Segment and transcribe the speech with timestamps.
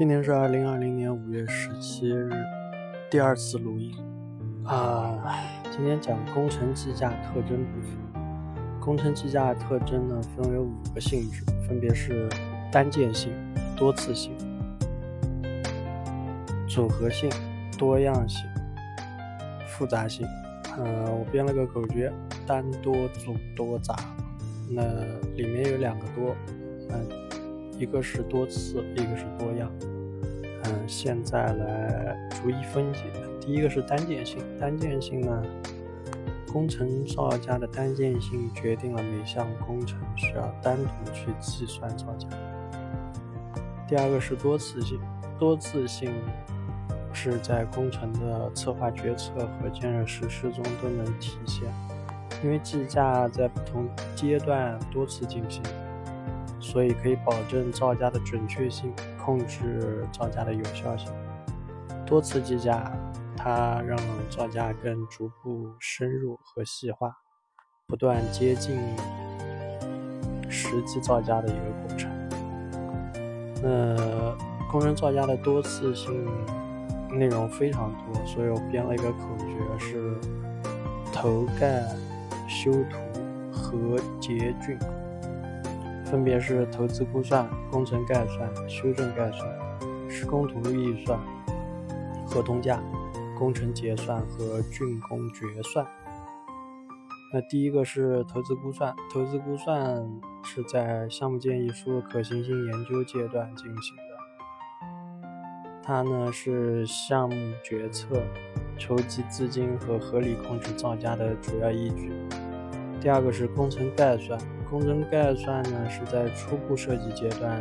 [0.00, 2.30] 今天是二零二零年五月十七日，
[3.10, 3.94] 第二次录音
[4.64, 5.36] 啊。
[5.70, 8.80] 今天讲工程计价特征部分。
[8.80, 12.26] 工程计价特征呢，分为五个性质，分别是
[12.72, 13.30] 单件性、
[13.76, 14.32] 多次性、
[16.66, 17.28] 组合性、
[17.76, 18.42] 多样性、
[19.68, 20.26] 复杂性。
[20.78, 22.10] 呃，我编了个口诀：
[22.46, 23.94] 单多组多杂。
[24.70, 24.82] 那
[25.36, 26.34] 里面有两个多，
[26.88, 27.29] 嗯。
[27.80, 29.72] 一个是多次，一个是多样。
[30.64, 33.00] 嗯，现在来逐一分解。
[33.40, 35.42] 第一个是单件性，单件性呢，
[36.52, 42.28] 工程造价的单件性决定了每项工程需要单独去计算造价。
[43.88, 45.00] 第二个是多次性，
[45.38, 46.12] 多次性
[47.14, 51.64] 是在工程的策划决策和建设实施中都能体现，
[52.44, 55.62] 因为计价在不同阶段多次进行。
[56.60, 61.10] 所以可以保证造价的准确性，控制造价的有效性。
[62.06, 62.92] 多次计价，
[63.36, 63.98] 它让
[64.28, 67.16] 造价更逐步深入和细化，
[67.86, 68.78] 不断接近
[70.48, 72.10] 实际造价的一个过程。
[73.62, 74.36] 那
[74.70, 76.26] 工程造价的多次性
[77.10, 80.14] 内容非常多，所以我编了一个口诀是：
[81.12, 81.82] 头盖、
[82.48, 82.98] 修图
[83.52, 84.78] 和结菌。
[86.10, 89.48] 分别是投资估算、工程概算、修正概算、
[90.08, 91.16] 施工图预算、
[92.26, 92.82] 合同价、
[93.38, 95.86] 工程结算和竣工决算。
[97.32, 100.04] 那第一个是投资估算，投资估算
[100.42, 104.02] 是在项目建议书可行性研究阶段进行的，
[105.80, 108.20] 它呢是项目决策、
[108.76, 112.12] 筹集资金和合理控制造价的主要依据。
[113.00, 114.36] 第二个是工程概算。
[114.70, 117.60] 工程概算呢是在初步设计阶段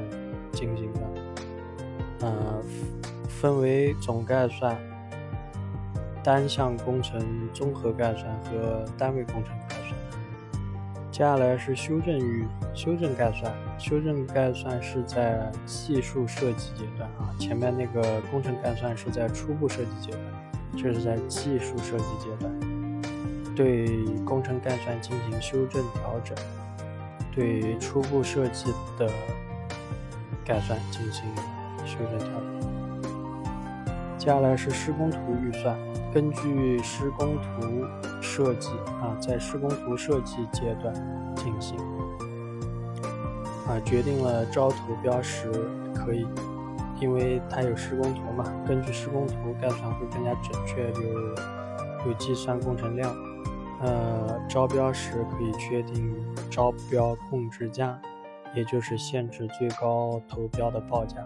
[0.53, 2.61] 进行的，呃，
[3.27, 4.77] 分为总概算、
[6.23, 7.19] 单项工程
[7.51, 9.99] 综合概算和单位工程概算。
[11.11, 20.23] 接下来是修正与修正概算，修正概算是在技术设计阶段啊，前面那个工程概算是在初步设计阶段，
[20.77, 22.53] 这是在技术设计阶段，
[23.55, 26.37] 对工程概算进行修正调整。
[27.39, 28.65] 对初步设计
[28.97, 29.09] 的
[30.43, 31.23] 概算进行
[31.85, 32.59] 修正调整。
[34.17, 35.73] 接下来是施工图预算，
[36.13, 37.85] 根据施工图
[38.21, 38.67] 设计
[39.01, 40.93] 啊，在施工图设计阶段
[41.37, 41.77] 进行
[43.69, 45.49] 啊，决定了招投标时
[45.95, 46.27] 可以，
[46.99, 53.15] 因为它有施工图嘛，根据施工图概算会更加准确，有有计算工程量。
[53.81, 56.13] 呃，招标时可以确定
[56.49, 57.99] 招标控制价，
[58.53, 61.17] 也就是限制最高投标的报价。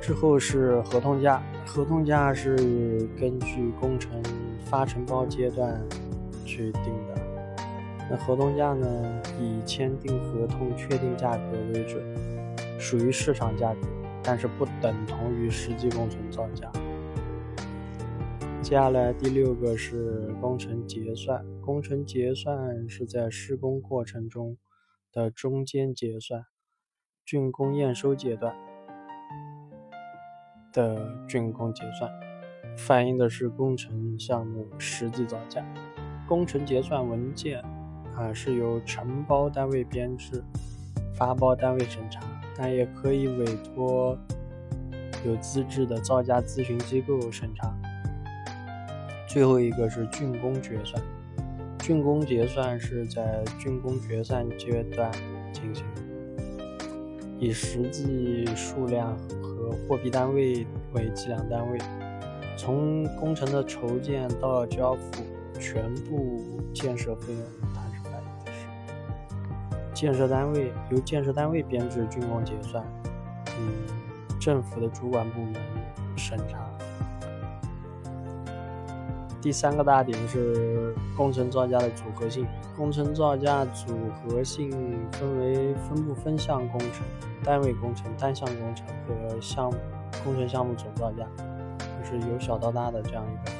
[0.00, 2.56] 之后是合同价，合同价是
[3.18, 4.10] 根据工程
[4.64, 5.78] 发承包阶段
[6.44, 7.20] 去定的。
[8.10, 12.02] 那合同价呢，以签订合同确定价格为准，
[12.78, 13.80] 属于市场价格，
[14.22, 16.72] 但是不等同于实际工程造价。
[18.70, 24.56] 接下来第六个是工程结算，工程结算是在施工过程中
[25.12, 26.44] 的中间结算，
[27.26, 28.54] 竣工验收阶段
[30.72, 32.08] 的竣工结算，
[32.76, 35.66] 反映的是工程项目实际造价。
[36.28, 37.60] 工程结算文件
[38.14, 40.44] 啊是由承包单位编制，
[41.12, 42.20] 发包单位审查，
[42.56, 44.16] 但也可以委托
[45.26, 47.76] 有资质的造价咨询机构审查。
[49.32, 51.00] 最后一个是竣工决算，
[51.78, 55.08] 竣工结算是在竣工决算阶段
[55.52, 55.84] 进行，
[57.38, 61.78] 以实际数量和货币单位为计量单位，
[62.56, 65.22] 从工程的筹建到交付，
[65.60, 66.42] 全部
[66.74, 67.42] 建设费用
[67.72, 72.84] 它是反映的是建设单位由建设单位编制竣工结算，
[73.60, 73.86] 嗯，
[74.40, 75.54] 政府的主管部门
[76.16, 76.68] 审查。
[79.40, 82.46] 第三个大点是工程造价的组合性。
[82.76, 84.70] 工程造价组合性
[85.12, 87.04] 分为分部分项工程、
[87.42, 89.76] 单位工程、单项工程和项目
[90.22, 91.26] 工程项目总造价，
[91.78, 93.52] 就是由小到大的这样一个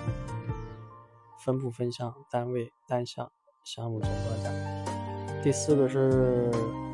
[1.39, 3.31] 分部分项、单位、单项、
[3.65, 4.51] 项目总造价。
[5.43, 6.51] 第四个是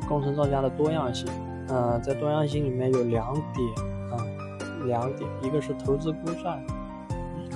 [0.07, 1.27] 工程造价的多样性。
[1.67, 3.67] 呃，在多样性里面有两点
[4.09, 4.23] 啊，
[4.85, 6.65] 两点，一个是投资估算。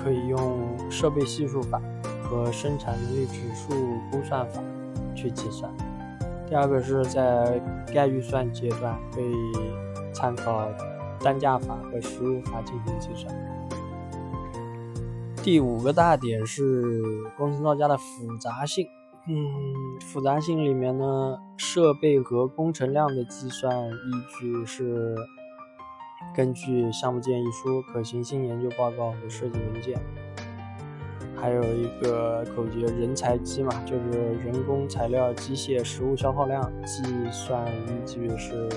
[0.04, 1.82] 可以用设备系数法
[2.24, 3.70] 和生产能力指数
[4.12, 4.62] 估算法
[5.16, 5.72] 去计算。
[6.50, 7.62] 第二个是在
[7.94, 9.34] 概预算阶段可以
[10.14, 10.68] 参考
[11.22, 13.34] 单价法和实物法进行计算。
[15.44, 16.94] 第五个大点是
[17.38, 18.86] 工程造价的复杂性。
[19.28, 19.38] 嗯，
[20.02, 23.92] 复杂性里面呢，设备和工程量的计算依
[24.40, 25.16] 据是
[26.34, 30.00] 根据项目建议书、可行性研究报告和设计文件。
[31.36, 38.70] 还有一个口诀，人才机嘛，就是人工、材料、机械、实物消耗量计算依据是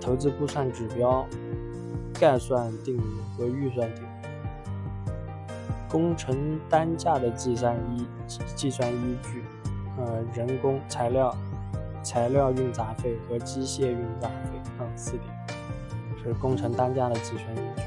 [0.00, 1.26] 投资估算指标、
[2.14, 3.02] 概算定额
[3.36, 4.08] 和预算定额。
[5.90, 8.06] 工程单价的计算依
[8.56, 9.44] 计算依据，
[9.98, 11.36] 呃，人工、材料、
[12.02, 15.22] 材料运杂费和机械运杂费，嗯，四点
[16.22, 17.82] 是工程单价的计算依据。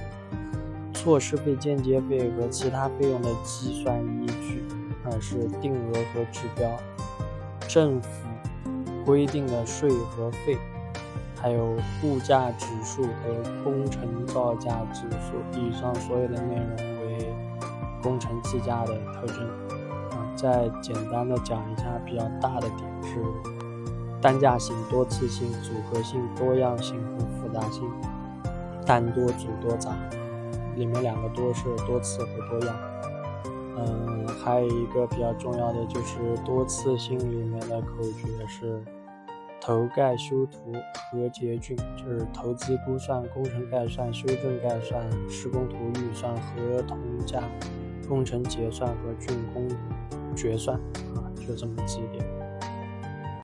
[0.93, 4.63] 措施费、间接费和其他费用的计算依据，
[5.03, 6.67] 啊是定额和指标，
[7.67, 8.09] 政府
[9.05, 10.57] 规定的税和费，
[11.39, 15.59] 还有物价指数和工程造价指数。
[15.59, 17.31] 以上所有的内容为
[18.01, 19.47] 工程计价的特征。
[20.09, 23.19] 啊，再简单的讲一下比较大的点是
[24.19, 27.83] 单价性、多次性、组合性、多样性和复杂性，
[28.85, 29.97] 但多、组多、杂。
[30.75, 32.75] 里面两个多是多次和多样，
[33.77, 38.83] 嗯，还有一个比较重要的就是多次性里面的口诀是
[39.61, 40.73] 投概修图
[41.09, 47.41] 和结均，就是投资估算、工程概算、修正概算、施工图预算、合同价、
[48.05, 49.65] 工程结算和竣工
[50.35, 50.77] 决算
[51.15, 52.34] 啊，就这么几点。